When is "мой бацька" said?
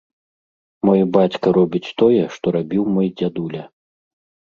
0.89-1.47